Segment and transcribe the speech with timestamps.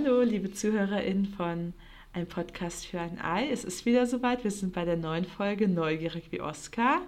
[0.00, 1.72] Hallo, liebe ZuhörerInnen von
[2.12, 3.48] Ein Podcast für ein Ei.
[3.50, 4.44] Es ist wieder soweit.
[4.44, 7.00] Wir sind bei der neuen Folge Neugierig wie Oscar.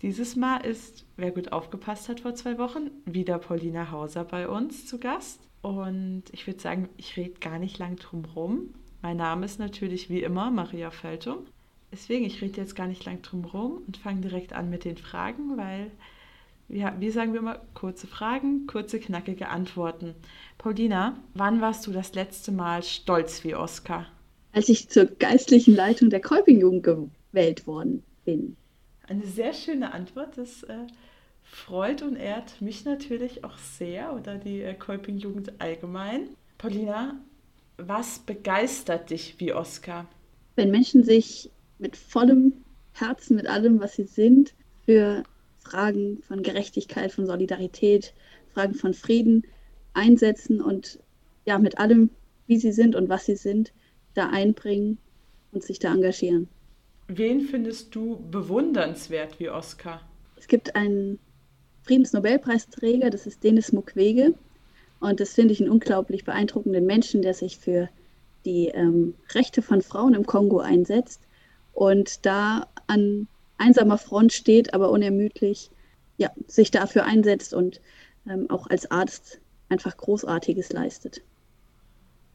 [0.00, 4.86] Dieses Mal ist, wer gut aufgepasst hat vor zwei Wochen, wieder Paulina Hauser bei uns
[4.86, 5.38] zu Gast.
[5.60, 8.72] Und ich würde sagen, ich rede gar nicht lang drum rum.
[9.02, 11.40] Mein Name ist natürlich wie immer Maria Feltum.
[11.92, 14.96] Deswegen, ich rede jetzt gar nicht lang drum rum und fange direkt an mit den
[14.96, 15.90] Fragen, weil
[16.68, 20.14] ja, wie sagen wir immer, kurze Fragen, kurze, knackige Antworten.
[20.58, 24.06] Paulina, wann warst du das letzte Mal stolz wie Oskar?
[24.52, 28.56] Als ich zur geistlichen Leitung der Kolpingjugend gewählt worden bin.
[29.08, 30.38] Eine sehr schöne Antwort.
[30.38, 30.86] Das äh,
[31.42, 36.28] freut und ehrt mich natürlich auch sehr oder die äh, Kolpingjugend allgemein.
[36.56, 37.16] Paulina,
[37.76, 40.06] was begeistert dich wie Oskar?
[40.56, 42.52] Wenn Menschen sich mit vollem
[42.92, 45.24] Herzen, mit allem, was sie sind, für
[45.74, 48.14] Fragen von Gerechtigkeit, von Solidarität,
[48.52, 49.42] Fragen von Frieden
[49.92, 51.00] einsetzen und
[51.46, 52.10] ja, mit allem,
[52.46, 53.72] wie sie sind und was sie sind,
[54.14, 54.98] da einbringen
[55.50, 56.46] und sich da engagieren.
[57.08, 60.00] Wen findest du bewundernswert wie Oscar?
[60.36, 61.18] Es gibt einen
[61.82, 64.34] Friedensnobelpreisträger, das ist Denis Mukwege.
[65.00, 67.88] Und das finde ich einen unglaublich beeindruckenden Menschen, der sich für
[68.44, 71.20] die ähm, Rechte von Frauen im Kongo einsetzt
[71.72, 73.26] und da an
[73.58, 75.70] einsamer Front steht, aber unermüdlich
[76.16, 77.80] ja, sich dafür einsetzt und
[78.28, 81.22] ähm, auch als Arzt einfach Großartiges leistet.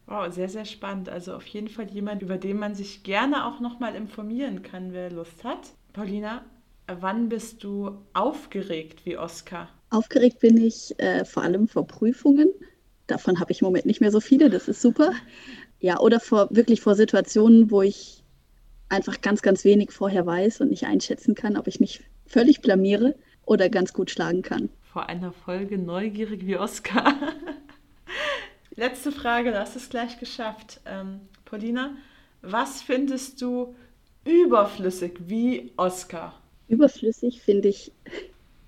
[0.05, 1.07] Wow, sehr, sehr spannend.
[1.07, 5.11] Also auf jeden Fall jemand, über den man sich gerne auch nochmal informieren kann, wer
[5.11, 5.59] Lust hat.
[5.93, 6.43] Paulina,
[6.87, 9.69] wann bist du aufgeregt wie Oskar?
[9.91, 12.49] Aufgeregt bin ich äh, vor allem vor Prüfungen.
[13.07, 15.11] Davon habe ich im Moment nicht mehr so viele, das ist super.
[15.79, 18.18] Ja, oder vor, wirklich vor Situationen, wo ich
[18.89, 23.15] einfach ganz, ganz wenig vorher weiß und nicht einschätzen kann, ob ich mich völlig blamiere
[23.45, 24.69] oder ganz gut schlagen kann.
[24.83, 27.13] Vor einer Folge neugierig wie Oskar.
[28.75, 30.81] Letzte Frage, du hast es gleich geschafft.
[30.85, 31.95] Ähm, Paulina,
[32.41, 33.75] was findest du
[34.25, 36.39] überflüssig wie Oskar?
[36.67, 37.91] Überflüssig finde ich,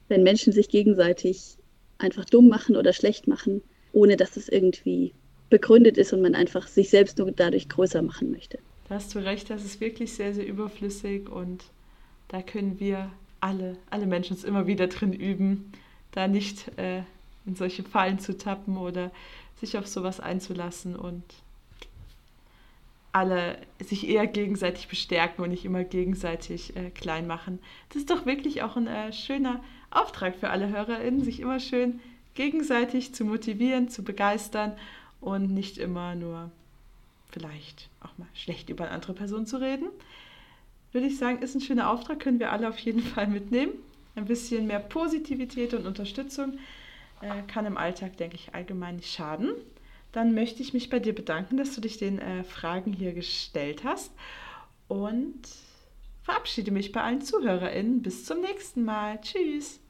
[0.08, 1.58] wenn Menschen sich gegenseitig
[1.98, 3.62] einfach dumm machen oder schlecht machen,
[3.94, 5.14] ohne dass es irgendwie
[5.50, 8.60] begründet ist und man einfach sich selbst nur dadurch größer machen möchte.
[8.92, 11.64] Da hast du recht, das ist wirklich sehr, sehr überflüssig und
[12.28, 13.10] da können wir
[13.40, 15.72] alle, alle Menschen uns immer wieder drin üben,
[16.12, 17.04] da nicht äh,
[17.46, 19.10] in solche Fallen zu tappen oder
[19.62, 21.24] sich auf sowas einzulassen und
[23.14, 27.60] alle sich eher gegenseitig bestärken und nicht immer gegenseitig äh, klein machen.
[27.88, 32.02] Das ist doch wirklich auch ein äh, schöner Auftrag für alle HörerInnen, sich immer schön
[32.34, 34.74] gegenseitig zu motivieren, zu begeistern
[35.22, 36.52] und nicht immer nur
[37.32, 39.88] vielleicht auch mal schlecht über eine andere Person zu reden.
[40.92, 43.74] Würde ich sagen, ist ein schöner Auftrag, können wir alle auf jeden Fall mitnehmen.
[44.16, 46.58] Ein bisschen mehr Positivität und Unterstützung
[47.22, 49.52] äh, kann im Alltag, denke ich, allgemein nicht schaden.
[50.12, 53.86] Dann möchte ich mich bei dir bedanken, dass du dich den äh, Fragen hier gestellt
[53.86, 54.12] hast
[54.90, 55.40] und
[56.24, 58.02] verabschiede mich bei allen ZuhörerInnen.
[58.02, 59.22] Bis zum nächsten Mal.
[59.22, 59.80] Tschüss.